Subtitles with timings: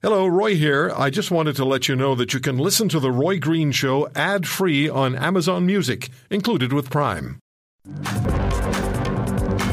[0.00, 0.92] Hello, Roy here.
[0.96, 3.72] I just wanted to let you know that you can listen to The Roy Green
[3.72, 7.40] Show ad free on Amazon Music, included with Prime.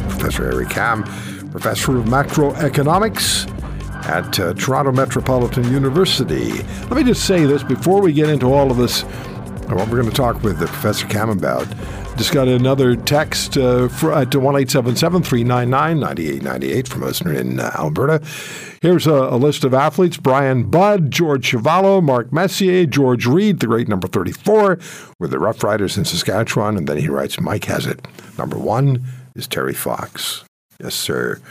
[0.09, 1.03] Professor Eric Kam,
[1.51, 3.47] Professor of Macroeconomics
[4.07, 6.53] at uh, Toronto Metropolitan University.
[6.89, 10.09] Let me just say this before we get into all of this, what we're going
[10.09, 11.67] to talk with Professor Kam about.
[12.17, 17.59] Just got another text uh, for, uh, to 1 399 9898 from a listener in
[17.59, 18.25] uh, Alberta.
[18.81, 23.67] Here's a, a, list of athletes Brian Budd, George Chuvalo, Mark Messier, George Reed, the
[23.67, 24.79] great number 34,
[25.19, 26.77] with the Rough Riders in Saskatchewan.
[26.77, 28.07] And then he writes, Mike has it.
[28.37, 29.03] Number one
[29.35, 30.45] is Terry Fox.
[30.79, 31.41] Yes, sir.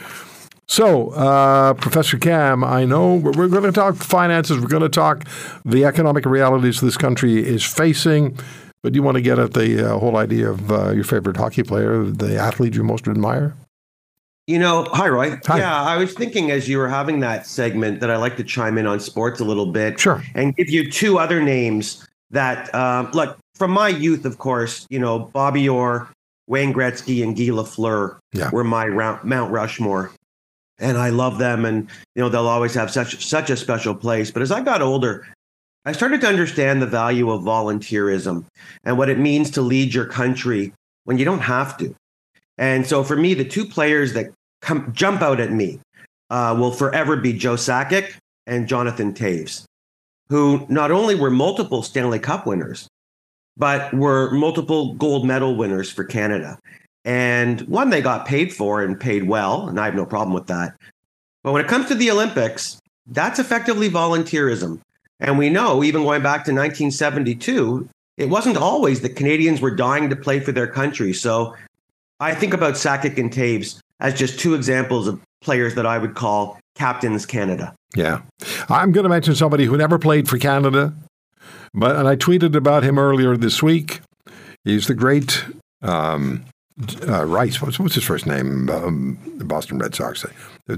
[0.66, 4.58] So, uh, Professor Kam, I know we're, we're going to talk finances.
[4.58, 5.28] We're going to talk
[5.64, 8.38] the economic realities this country is facing.
[8.84, 11.38] But do you want to get at the uh, whole idea of uh, your favorite
[11.38, 13.56] hockey player, the athlete you most admire?
[14.46, 15.38] You know, hi, Roy.
[15.46, 15.56] Hi.
[15.56, 18.76] Yeah, I was thinking as you were having that segment that I like to chime
[18.76, 19.98] in on sports a little bit.
[19.98, 20.22] Sure.
[20.34, 24.98] And give you two other names that, um, look, from my youth, of course, you
[24.98, 26.06] know, Bobby Orr,
[26.46, 28.50] Wayne Gretzky, and Guy Lafleur yeah.
[28.50, 28.88] were my
[29.24, 30.12] Mount Rushmore.
[30.78, 34.30] And I love them, and you know they'll always have such such a special place.
[34.30, 35.26] But as I got older,
[35.84, 38.44] I started to understand the value of volunteerism
[38.84, 40.72] and what it means to lead your country
[41.04, 41.94] when you don't have to.
[42.56, 45.80] And so for me, the two players that come jump out at me
[46.30, 48.14] uh, will forever be Joe Sakic
[48.46, 49.64] and Jonathan Toews,
[50.28, 52.88] who not only were multiple Stanley Cup winners,
[53.56, 56.58] but were multiple gold medal winners for Canada.
[57.04, 60.46] And one they got paid for and paid well, and I have no problem with
[60.46, 60.74] that.
[61.42, 64.80] But when it comes to the Olympics, that's effectively volunteerism.
[65.24, 70.10] And we know, even going back to 1972, it wasn't always that Canadians were dying
[70.10, 71.14] to play for their country.
[71.14, 71.54] So
[72.20, 76.14] I think about Sakic and Toews as just two examples of players that I would
[76.14, 77.74] call captains Canada.
[77.96, 78.20] Yeah.
[78.68, 80.94] I'm going to mention somebody who never played for Canada,
[81.72, 84.00] but and I tweeted about him earlier this week.
[84.64, 85.42] He's the great
[85.80, 86.44] um,
[87.08, 87.62] uh, Rice.
[87.62, 88.68] What's, what's, his first name?
[88.68, 90.26] Um, the Boston Red Sox.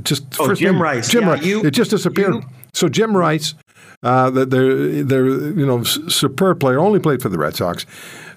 [0.02, 1.08] Just oh, Jim name, Rice.
[1.08, 1.44] Jim yeah, Rice.
[1.44, 2.34] You, it just disappeared.
[2.34, 2.42] You,
[2.74, 3.54] so Jim Rice
[4.02, 6.78] uh, they're they're you know superb player.
[6.78, 7.86] Only played for the Red Sox.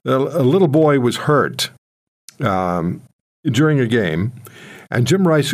[0.05, 1.69] A, a little boy was hurt
[2.39, 3.01] um,
[3.43, 4.31] during a game,
[4.89, 5.53] and Jim Rice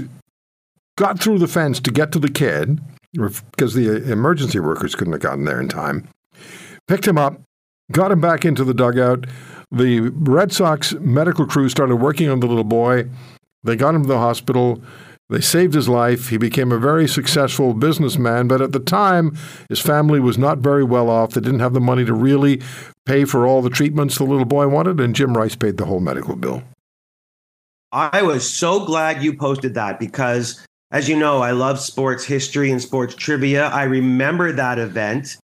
[0.98, 2.80] got through the fence to get to the kid
[3.14, 6.08] because the emergency workers couldn't have gotten there in time.
[6.88, 7.42] Picked him up,
[7.92, 9.26] got him back into the dugout.
[9.72, 13.10] The Red Sox medical crew started working on the little boy.
[13.64, 14.82] They got him to the hospital.
[15.30, 16.30] They saved his life.
[16.30, 19.36] He became a very successful businessman, but at the time,
[19.70, 21.32] his family was not very well off.
[21.32, 22.62] They didn't have the money to really
[23.06, 26.00] pay for all the treatments the little boy wanted, and Jim Rice paid the whole
[26.00, 26.64] medical bill.
[27.92, 32.70] I was so glad you posted that because, as you know, I love sports history
[32.70, 33.68] and sports trivia.
[33.68, 35.38] I remember that event.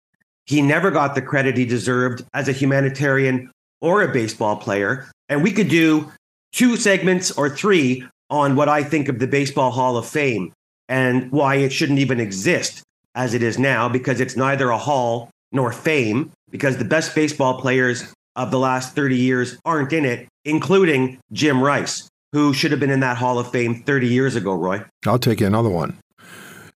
[0.46, 5.08] He never got the credit he deserved as a humanitarian or a baseball player.
[5.28, 6.10] And we could do
[6.52, 10.52] two segments or three on what I think of the Baseball Hall of Fame
[10.88, 12.82] and why it shouldn't even exist
[13.14, 17.60] as it is now, because it's neither a hall nor fame, because the best baseball
[17.60, 22.80] players of the last 30 years aren't in it, including Jim Rice, who should have
[22.80, 24.84] been in that Hall of Fame 30 years ago, Roy.
[25.06, 25.98] I'll take you another one.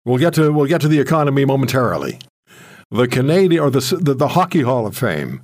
[0.04, 2.18] We'll get to we'll get to the economy momentarily.
[2.90, 5.42] The Canadian or the the, the Hockey Hall of Fame.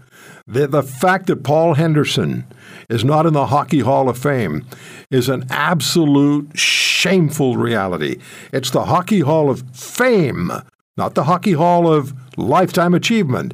[0.48, 2.46] The, the fact that Paul Henderson
[2.88, 4.64] is not in the Hockey Hall of Fame
[5.10, 8.18] is an absolute shameful reality.
[8.50, 10.50] It's the Hockey Hall of Fame,
[10.96, 13.52] not the Hockey Hall of Lifetime Achievement.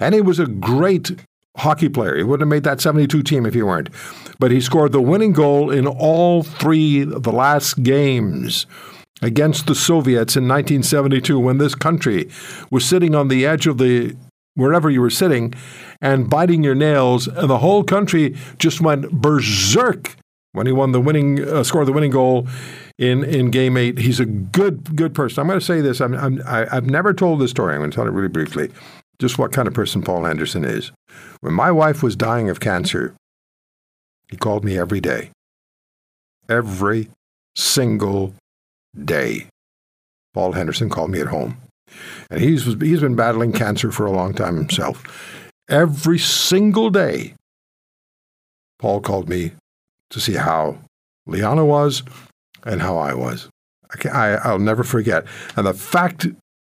[0.00, 1.12] And he was a great
[1.58, 2.16] hockey player.
[2.16, 3.90] He wouldn't have made that 72 team if he weren't.
[4.40, 8.66] But he scored the winning goal in all three of the last games
[9.20, 12.28] against the Soviets in 1972 when this country
[12.72, 14.16] was sitting on the edge of the
[14.54, 15.54] wherever you were sitting
[16.00, 20.16] and biting your nails, and the whole country just went berserk
[20.52, 22.46] when he won the winning, uh, scored the winning goal
[22.98, 23.98] in, in game eight.
[23.98, 25.40] He's a good, good person.
[25.40, 26.00] I'm going to say this.
[26.00, 27.74] I'm, I'm, I, I've never told this story.
[27.74, 28.70] I'm going to tell it really briefly.
[29.18, 30.92] Just what kind of person Paul Henderson is.
[31.40, 33.14] When my wife was dying of cancer,
[34.28, 35.30] he called me every day.
[36.48, 37.08] Every
[37.54, 38.34] single
[39.02, 39.46] day.
[40.34, 41.58] Paul Henderson called me at home.
[42.30, 45.42] And he's, he's been battling cancer for a long time himself.
[45.68, 47.34] Every single day,
[48.78, 49.52] Paul called me
[50.10, 50.78] to see how
[51.26, 52.02] Liana was
[52.64, 53.48] and how I was.
[54.10, 55.26] I will never forget.
[55.56, 56.26] And the fact,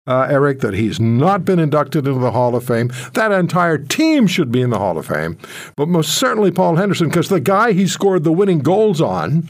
[0.06, 4.26] uh, Eric, that he's not been inducted into the Hall of Fame, that entire team
[4.26, 5.38] should be in the Hall of Fame,
[5.76, 9.49] but most certainly Paul Henderson, because the guy he scored the winning goals on,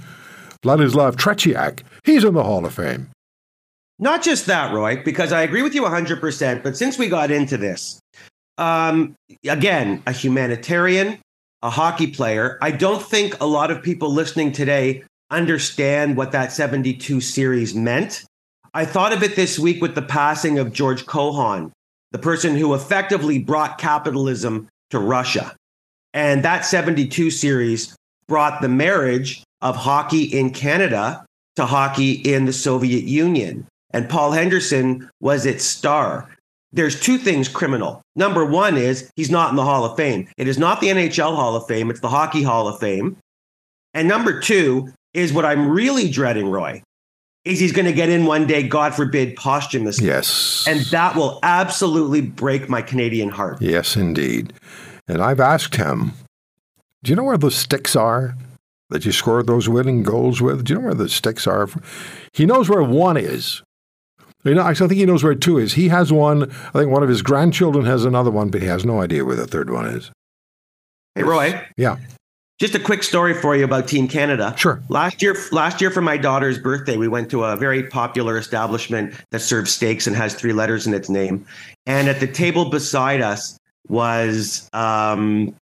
[0.62, 3.08] Vladislav Tretiak, he's in the Hall of Fame.
[4.00, 6.62] Not just that, Roy, because I agree with you 100%.
[6.62, 8.00] But since we got into this,
[8.56, 9.14] um,
[9.46, 11.18] again, a humanitarian,
[11.62, 16.50] a hockey player, I don't think a lot of people listening today understand what that
[16.50, 18.24] 72 series meant.
[18.72, 21.70] I thought of it this week with the passing of George Cohon,
[22.12, 25.54] the person who effectively brought capitalism to Russia.
[26.14, 27.94] And that 72 series
[28.26, 31.26] brought the marriage of hockey in Canada
[31.56, 33.66] to hockey in the Soviet Union.
[33.92, 36.28] And Paul Henderson was its star.
[36.72, 38.02] There's two things criminal.
[38.14, 40.28] Number one is he's not in the Hall of Fame.
[40.36, 43.16] It is not the NHL Hall of Fame, it's the Hockey Hall of Fame.
[43.92, 46.82] And number two is what I'm really dreading, Roy,
[47.44, 50.06] is he's going to get in one day, God forbid, posthumously.
[50.06, 50.64] Yes.
[50.68, 53.60] And that will absolutely break my Canadian heart.
[53.60, 54.52] Yes, indeed.
[55.08, 56.12] And I've asked him,
[57.02, 58.36] do you know where the sticks are
[58.90, 60.64] that you scored those winning goals with?
[60.64, 61.68] Do you know where the sticks are?
[62.32, 63.62] He knows where one is.
[64.44, 65.74] You know, actually, I think he knows where two is.
[65.74, 66.50] He has one.
[66.50, 69.36] I think one of his grandchildren has another one, but he has no idea where
[69.36, 70.10] the third one is.
[71.14, 71.60] Hey, Roy.
[71.76, 71.98] Yeah.
[72.58, 74.54] Just a quick story for you about Team Canada.
[74.56, 74.82] Sure.
[74.90, 79.14] Last year, last year for my daughter's birthday, we went to a very popular establishment
[79.30, 81.46] that serves steaks and has three letters in its name.
[81.86, 83.58] And at the table beside us
[83.88, 85.54] was um,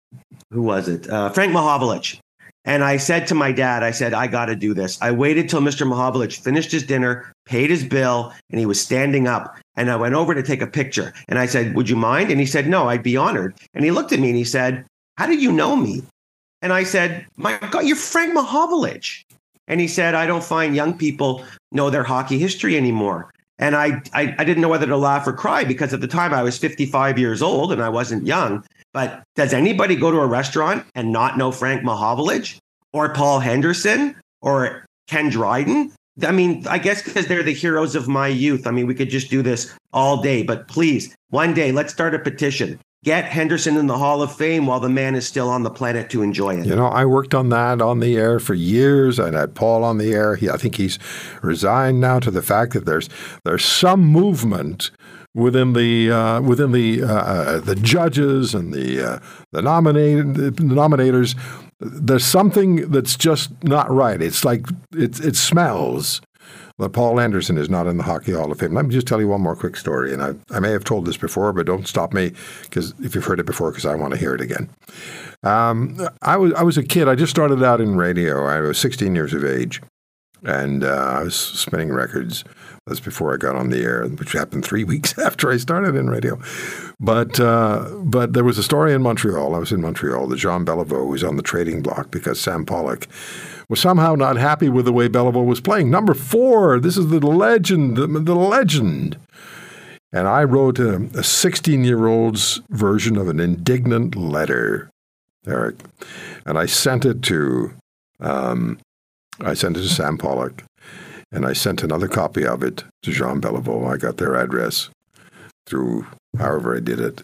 [0.50, 1.08] who was it?
[1.08, 2.18] Uh, Frank Mahovlich.
[2.68, 5.00] And I said to my dad, I said, I got to do this.
[5.00, 5.88] I waited till Mr.
[5.88, 9.56] Mahovlich finished his dinner, paid his bill, and he was standing up.
[9.76, 11.14] And I went over to take a picture.
[11.28, 12.30] And I said, Would you mind?
[12.30, 13.54] And he said, No, I'd be honored.
[13.72, 14.84] And he looked at me and he said,
[15.16, 16.02] How do you know me?
[16.60, 19.24] And I said, My God, you're Frank Mahovlich.
[19.66, 23.30] And he said, I don't find young people know their hockey history anymore.
[23.58, 26.32] And I, I, I didn't know whether to laugh or cry because at the time
[26.32, 28.64] I was 55 years old and I wasn't young.
[28.92, 32.58] But does anybody go to a restaurant and not know Frank Mahovlich
[32.92, 35.92] or Paul Henderson or Ken Dryden?
[36.22, 38.66] I mean, I guess because they're the heroes of my youth.
[38.66, 42.14] I mean, we could just do this all day, but please, one day, let's start
[42.14, 42.78] a petition.
[43.08, 46.10] Get Henderson in the Hall of Fame while the man is still on the planet
[46.10, 46.66] to enjoy it.
[46.66, 49.18] You know, I worked on that on the air for years.
[49.18, 50.36] I had Paul on the air.
[50.36, 50.98] He, I think he's
[51.40, 53.08] resigned now to the fact that there's
[53.44, 54.90] there's some movement
[55.34, 59.18] within the uh, within the uh, uh the judges and the uh,
[59.52, 61.34] the nominated the nominators.
[61.80, 64.20] There's something that's just not right.
[64.20, 66.20] It's like it it smells
[66.78, 68.72] that Paul Henderson is not in the Hockey Hall of Fame.
[68.72, 71.06] Let me just tell you one more quick story, and I, I may have told
[71.06, 72.32] this before, but don't stop me
[72.62, 74.70] because if you've heard it before, because I want to hear it again.
[75.42, 77.08] Um, I was I was a kid.
[77.08, 78.46] I just started out in radio.
[78.46, 79.82] I was 16 years of age,
[80.44, 82.44] and uh, I was spinning records.
[82.86, 86.08] That's before I got on the air, which happened three weeks after I started in
[86.08, 86.40] radio.
[87.00, 89.54] But uh, but there was a story in Montreal.
[89.54, 90.28] I was in Montreal.
[90.28, 93.08] That Jean Beliveau was on the trading block because Sam Pollock
[93.68, 95.90] was somehow not happy with the way Beliveau was playing.
[95.90, 99.18] Number four, this is the legend, the, the legend.
[100.12, 104.90] And I wrote a 16 year old's version of an indignant letter,
[105.46, 105.76] Eric.
[106.46, 107.74] And I sent it to,
[108.20, 108.78] um,
[109.40, 110.64] I sent it to Sam Pollock.
[111.30, 113.92] And I sent another copy of it to Jean Beliveau.
[113.92, 114.88] I got their address
[115.66, 116.06] through
[116.38, 117.22] however I did it.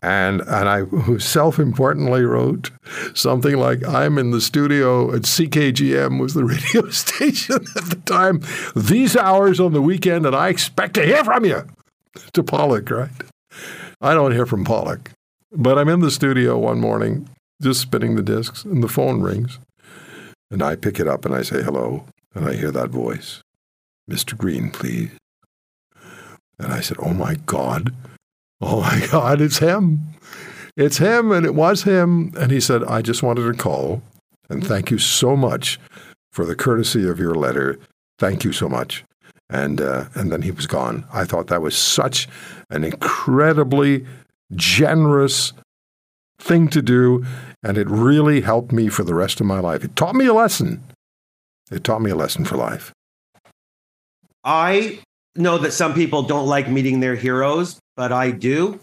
[0.00, 2.70] And and I self-importantly wrote
[3.14, 8.40] something like, "I'm in the studio at CKGM was the radio station at the time.
[8.76, 11.66] These hours on the weekend, and I expect to hear from you."
[12.32, 13.10] To Pollock, right?
[14.00, 15.10] I don't hear from Pollock,
[15.52, 17.28] but I'm in the studio one morning,
[17.60, 19.58] just spinning the discs, and the phone rings,
[20.50, 23.40] and I pick it up and I say hello, and I hear that voice,
[24.08, 24.38] "Mr.
[24.38, 25.10] Green, please."
[26.56, 27.92] And I said, "Oh my God."
[28.60, 30.00] Oh my God, it's him.
[30.76, 32.32] It's him, and it was him.
[32.38, 34.02] And he said, I just wanted to call
[34.48, 35.78] and thank you so much
[36.32, 37.78] for the courtesy of your letter.
[38.18, 39.04] Thank you so much.
[39.50, 41.06] And, uh, and then he was gone.
[41.12, 42.28] I thought that was such
[42.70, 44.06] an incredibly
[44.54, 45.52] generous
[46.38, 47.24] thing to do,
[47.62, 49.84] and it really helped me for the rest of my life.
[49.84, 50.84] It taught me a lesson.
[51.70, 52.92] It taught me a lesson for life.
[54.44, 55.00] I
[55.38, 58.80] know that some people don't like meeting their heroes, but I do.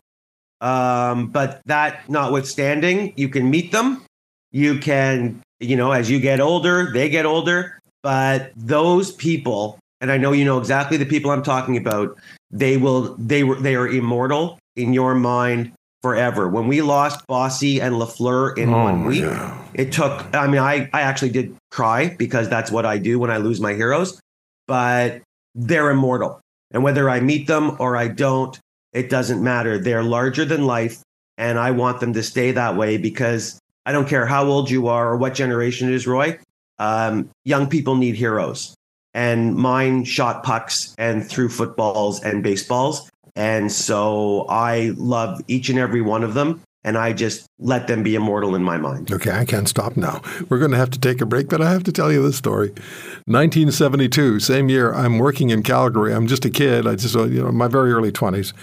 [0.61, 4.03] Um, but that notwithstanding, you can meet them.
[4.51, 7.79] You can, you know, as you get older, they get older.
[8.01, 12.17] But those people, and I know you know exactly the people I'm talking about,
[12.51, 15.73] they will, they were, they are immortal in your mind
[16.05, 16.47] forever.
[16.47, 19.59] When we lost Bossy and Lafleur in oh, one week, yeah.
[19.73, 20.23] it took.
[20.35, 23.59] I mean, I I actually did cry because that's what I do when I lose
[23.59, 24.19] my heroes.
[24.67, 25.23] But
[25.55, 26.41] they're immortal,
[26.71, 28.59] and whether I meet them or I don't,
[28.93, 29.77] it doesn't matter.
[29.77, 31.01] They're larger than life.
[31.37, 34.87] And I want them to stay that way because I don't care how old you
[34.87, 36.39] are or what generation it is, Roy.
[36.79, 38.75] Um, young people need heroes.
[39.13, 43.09] and mine shot pucks and threw footballs and baseballs.
[43.35, 48.03] And so I love each and every one of them and I just let them
[48.03, 49.11] be immortal in my mind.
[49.11, 50.21] Okay, I can't stop now.
[50.47, 52.37] We're going to have to take a break, but I have to tell you this
[52.37, 52.69] story.
[53.25, 56.13] 1972, same year, I'm working in Calgary.
[56.13, 56.85] I'm just a kid.
[56.85, 58.53] I just, you know, my very early 20s,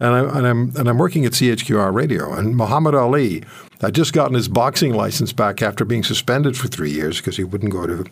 [0.00, 2.34] and, I, and I'm and I'm working at CHQR Radio.
[2.34, 3.42] And Muhammad Ali
[3.80, 7.44] had just gotten his boxing license back after being suspended for three years because he
[7.44, 8.04] wouldn't go to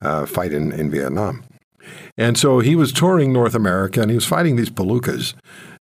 [0.00, 1.44] uh, fight in, in Vietnam.
[2.16, 5.34] And so he was touring North America and he was fighting these palookas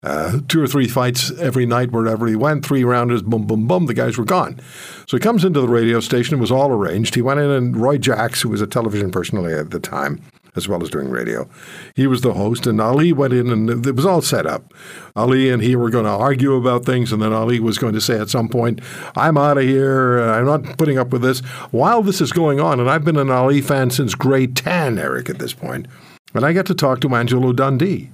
[0.02, 3.86] uh, two or three fights every night wherever he went, three rounders, boom, boom, boom,
[3.86, 4.60] the guys were gone.
[5.08, 7.14] So he comes into the radio station, it was all arranged.
[7.14, 10.22] He went in and Roy Jacks, who was a television personality at the time,
[10.54, 11.48] as well as doing radio,
[11.96, 14.72] he was the host, and Ali went in and it was all set up.
[15.16, 18.00] Ali and he were going to argue about things, and then Ali was going to
[18.00, 18.80] say at some point,
[19.16, 21.40] I'm out of here, I'm not putting up with this.
[21.72, 25.28] While this is going on, and I've been an Ali fan since grade 10, Eric,
[25.28, 25.88] at this point,
[26.34, 28.10] and I get to talk to Angelo Dundee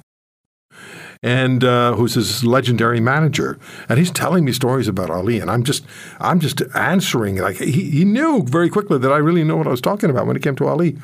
[1.24, 5.64] and uh, who's his legendary manager, and he's telling me stories about Ali, and I'm
[5.64, 5.82] just
[6.20, 9.70] I'm just answering like he, he knew very quickly that I really know what I
[9.70, 10.98] was talking about when it came to Ali,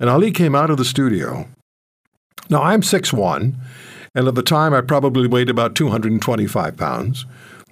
[0.00, 1.46] and Ali came out of the studio.
[2.50, 3.56] Now I'm six one,
[4.16, 7.24] and at the time I probably weighed about 225 pounds.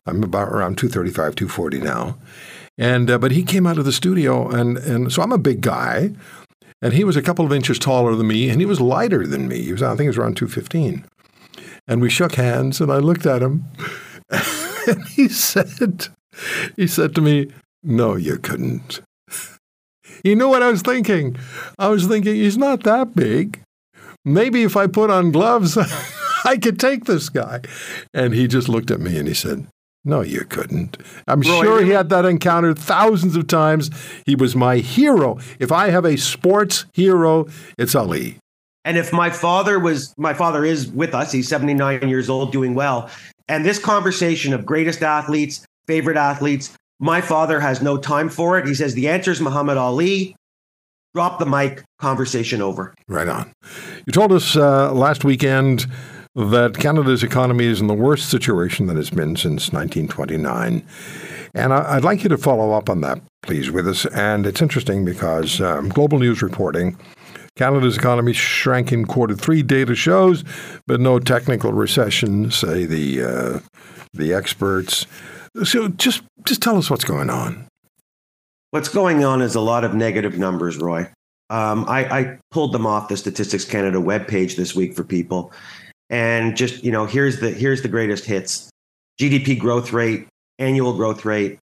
[0.06, 2.18] I'm about around 235, 240 now.
[2.78, 5.60] And uh, but he came out of the studio, and and so I'm a big
[5.60, 6.12] guy,
[6.80, 9.48] and he was a couple of inches taller than me, and he was lighter than
[9.48, 9.62] me.
[9.62, 11.04] He was I think he was around 215.
[11.86, 13.64] And we shook hands, and I looked at him,
[14.30, 16.08] and he said,
[16.76, 17.48] he said to me,
[17.82, 19.00] "No, you couldn't."
[20.24, 21.36] You know what I was thinking?
[21.78, 23.60] I was thinking he's not that big.
[24.24, 25.76] Maybe if I put on gloves,
[26.44, 27.60] I could take this guy.
[28.14, 29.66] And he just looked at me and he said,
[30.04, 30.98] no, you couldn't.
[31.26, 33.90] I'm Roy, sure he had that encounter thousands of times.
[34.26, 35.38] He was my hero.
[35.58, 37.46] If I have a sports hero,
[37.78, 38.36] it's Ali.
[38.84, 42.74] And if my father was, my father is with us, he's 79 years old, doing
[42.74, 43.10] well.
[43.48, 48.66] And this conversation of greatest athletes, favorite athletes, my father has no time for it.
[48.66, 50.36] He says the answer is Muhammad Ali.
[51.14, 52.94] Drop the mic, conversation over.
[53.08, 53.52] Right on.
[54.06, 55.86] You told us uh, last weekend
[56.34, 60.84] that Canada's economy is in the worst situation that it's been since 1929.
[61.54, 64.06] And I, would like you to follow up on that, please, with us.
[64.06, 66.98] And it's interesting because um, Global News reporting
[67.56, 70.42] Canada's economy shrank in quarter three, data shows,
[70.86, 73.60] but no technical recession, say the uh,
[74.12, 75.06] the experts.
[75.62, 77.68] So just just tell us what's going on.
[78.70, 81.08] What's going on is a lot of negative numbers, Roy.
[81.50, 85.52] Um, I, I pulled them off the Statistics Canada webpage this week for people,
[86.10, 88.70] and just you know, here's the here's the greatest hits:
[89.20, 90.26] GDP growth rate,
[90.58, 91.60] annual growth rate,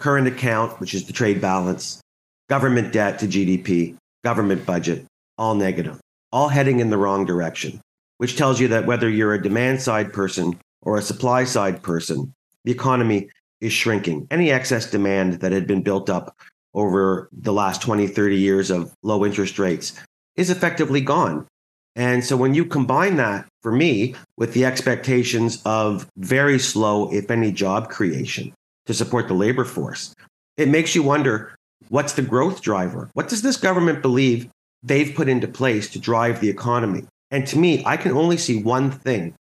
[0.00, 2.00] current account, which is the trade balance,
[2.48, 5.06] government debt to GDP, government budget,
[5.38, 6.00] all negative,
[6.32, 7.80] all heading in the wrong direction,
[8.18, 12.32] which tells you that whether you're a demand side person or a supply side person,
[12.64, 13.28] the economy
[13.60, 14.26] is shrinking.
[14.30, 16.36] Any excess demand that had been built up
[16.74, 19.92] over the last 20, 30 years of low interest rates
[20.36, 21.46] is effectively gone.
[21.94, 27.30] And so when you combine that for me with the expectations of very slow, if
[27.30, 28.52] any, job creation
[28.86, 30.14] to support the labor force,
[30.56, 31.54] it makes you wonder
[31.88, 33.10] what's the growth driver?
[33.12, 34.48] What does this government believe
[34.82, 37.04] they've put into place to drive the economy.
[37.30, 39.34] And to me, I can only see one thing,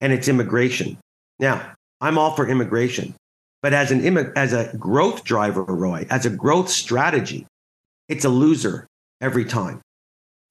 [0.00, 0.98] and it's immigration.
[1.38, 3.14] Now, I'm all for immigration,
[3.62, 4.04] but as an
[4.36, 7.46] as a growth driver, Roy, as a growth strategy,
[8.08, 8.86] it's a loser
[9.20, 9.80] every time.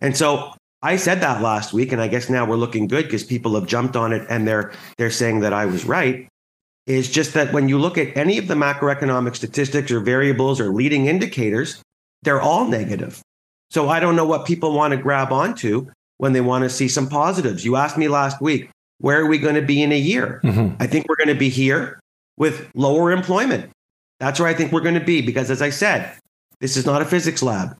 [0.01, 3.23] And so I said that last week, and I guess now we're looking good because
[3.23, 6.27] people have jumped on it and they're they're saying that I was right.
[6.85, 10.69] Is just that when you look at any of the macroeconomic statistics or variables or
[10.69, 11.81] leading indicators,
[12.23, 13.21] they're all negative.
[13.69, 16.87] So I don't know what people want to grab onto when they want to see
[16.87, 17.65] some positives.
[17.65, 18.69] You asked me last week,
[18.99, 20.41] where are we going to be in a year?
[20.43, 20.81] Mm-hmm.
[20.81, 21.99] I think we're going to be here
[22.37, 23.69] with lower employment.
[24.19, 26.11] That's where I think we're going to be because, as I said,
[26.59, 27.77] this is not a physics lab.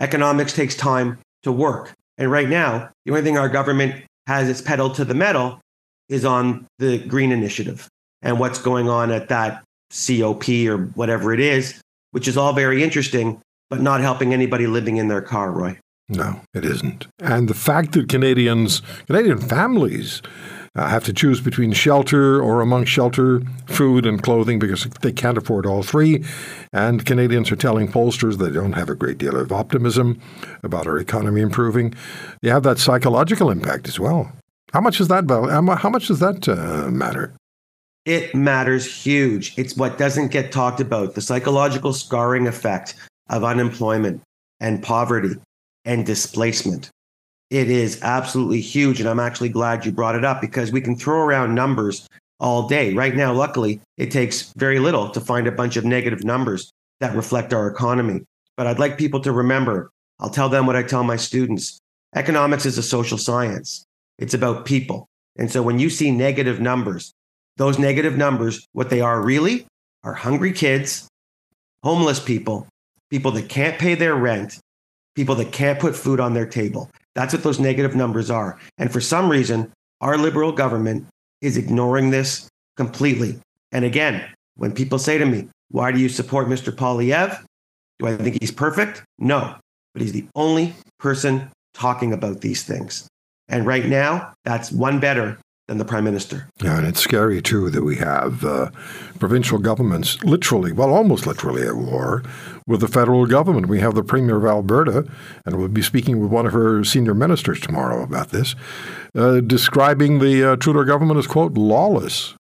[0.00, 1.92] Economics takes time to work.
[2.18, 5.60] And right now, the only thing our government has its pedal to the metal
[6.08, 7.88] is on the green initiative
[8.22, 11.80] and what's going on at that COP or whatever it is,
[12.10, 15.78] which is all very interesting but not helping anybody living in their car, Roy.
[16.08, 17.06] No, it isn't.
[17.18, 20.22] And the fact that Canadians, Canadian families,
[20.74, 25.36] uh, have to choose between shelter or among shelter, food, and clothing because they can't
[25.36, 26.24] afford all three.
[26.72, 30.20] And Canadians are telling pollsters they don't have a great deal of optimism
[30.62, 31.94] about our economy improving.
[32.42, 34.32] You have that psychological impact as well.
[34.72, 35.28] How much does that
[35.80, 37.34] how much does that uh, matter?
[38.04, 39.58] It matters huge.
[39.58, 42.94] It's what doesn't get talked about the psychological scarring effect
[43.28, 44.22] of unemployment
[44.60, 45.34] and poverty
[45.84, 46.90] and displacement.
[47.50, 49.00] It is absolutely huge.
[49.00, 52.06] And I'm actually glad you brought it up because we can throw around numbers
[52.40, 52.94] all day.
[52.94, 56.70] Right now, luckily, it takes very little to find a bunch of negative numbers
[57.00, 58.22] that reflect our economy.
[58.56, 61.78] But I'd like people to remember I'll tell them what I tell my students
[62.14, 63.84] economics is a social science,
[64.18, 65.06] it's about people.
[65.36, 67.12] And so when you see negative numbers,
[67.56, 69.66] those negative numbers, what they are really
[70.02, 71.06] are hungry kids,
[71.84, 72.66] homeless people,
[73.10, 74.58] people that can't pay their rent,
[75.14, 76.90] people that can't put food on their table.
[77.14, 78.58] That's what those negative numbers are.
[78.78, 81.06] And for some reason, our liberal government
[81.40, 83.38] is ignoring this completely.
[83.72, 84.24] And again,
[84.56, 86.72] when people say to me, why do you support Mr.
[86.74, 87.42] Poilievre?
[87.98, 89.02] Do I think he's perfect?
[89.18, 89.56] No,
[89.92, 93.08] but he's the only person talking about these things.
[93.48, 96.48] And right now, that's one better than the prime minister.
[96.62, 98.70] Yeah, and it's scary too that we have uh,
[99.18, 102.24] provincial governments literally, well, almost literally at war
[102.66, 103.68] with the federal government.
[103.68, 105.06] We have the premier of Alberta,
[105.44, 108.54] and we'll be speaking with one of her senior ministers tomorrow about this,
[109.14, 112.34] uh, describing the uh, Trudeau government as quote lawless.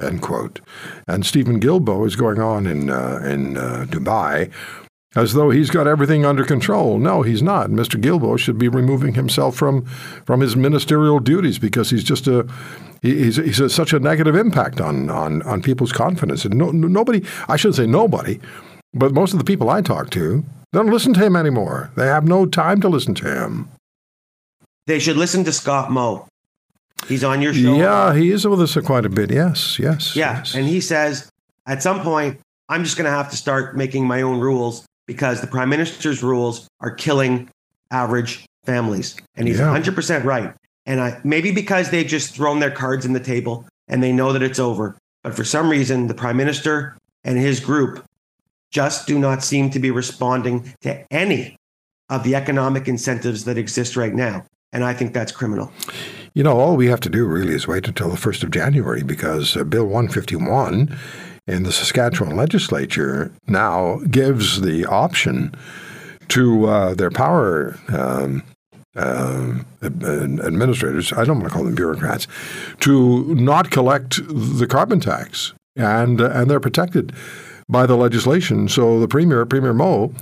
[0.00, 0.60] End quote.
[1.08, 4.50] And Stephen Guilbeault is going on in uh, in uh, Dubai
[5.16, 6.98] as though he's got everything under control.
[6.98, 7.70] No, he's not.
[7.70, 8.00] Mr.
[8.00, 9.84] Guilbeault should be removing himself from
[10.26, 12.46] from his ministerial duties because he's just a
[13.02, 16.44] he's, he's a, such a negative impact on on on people's confidence.
[16.44, 18.40] And no, nobody, I shouldn't say nobody,
[18.92, 21.90] but most of the people I talk to don't listen to him anymore.
[21.96, 23.68] They have no time to listen to him.
[24.86, 26.26] They should listen to Scott Moe.
[27.06, 27.76] He's on your show.
[27.76, 29.30] Yeah, he is with us quite a bit.
[29.30, 30.16] Yes, yes.
[30.16, 30.54] Yeah, yes.
[30.54, 31.30] and he says
[31.66, 35.40] at some point I'm just going to have to start making my own rules because
[35.40, 37.48] the prime minister's rules are killing
[37.90, 39.16] average families.
[39.36, 39.76] And he's yeah.
[39.76, 40.54] 100% right.
[40.86, 44.32] And I, maybe because they've just thrown their cards in the table and they know
[44.32, 44.96] that it's over.
[45.22, 48.04] But for some reason, the prime minister and his group
[48.70, 51.56] just do not seem to be responding to any
[52.10, 54.44] of the economic incentives that exist right now.
[54.72, 55.72] And I think that's criminal.
[56.34, 59.04] You know, all we have to do really is wait until the 1st of January
[59.04, 60.98] because uh, Bill 151
[61.46, 65.54] in the Saskatchewan legislature now gives the option
[66.28, 68.42] to uh, their power um,
[68.96, 72.26] uh, administrators, I don't want to call them bureaucrats,
[72.80, 75.52] to not collect the carbon tax.
[75.76, 77.12] And, uh, and they're protected
[77.68, 78.68] by the legislation.
[78.68, 80.14] So the Premier, Premier Moe,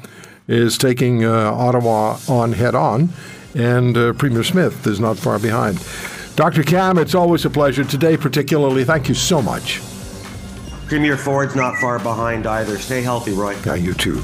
[0.49, 3.11] is taking uh, Ottawa on head on,
[3.55, 5.79] and uh, Premier Smith is not far behind.
[6.35, 6.62] Dr.
[6.62, 7.85] Kam, it's always a pleasure.
[7.85, 9.83] Today, particularly, thank you so much.
[10.92, 12.76] Premier Ford's not far behind either.
[12.76, 13.57] Stay healthy, Roy.
[13.64, 14.22] Yeah, you too.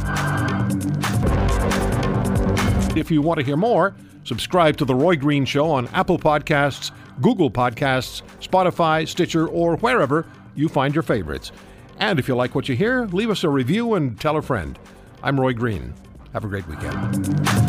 [2.94, 6.90] If you want to hear more, subscribe to The Roy Green Show on Apple Podcasts,
[7.22, 10.26] Google Podcasts, Spotify, Stitcher, or wherever
[10.56, 11.52] you find your favorites.
[12.00, 14.78] And if you like what you hear, leave us a review and tell a friend.
[15.22, 15.94] I'm Roy Green.
[16.34, 17.67] Have a great weekend.